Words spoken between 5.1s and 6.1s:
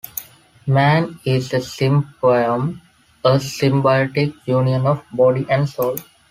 body and soul.